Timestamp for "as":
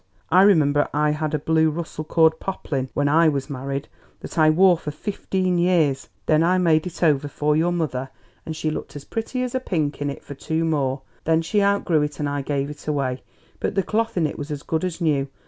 8.95-9.03, 9.43-9.53, 14.49-14.63, 14.83-15.01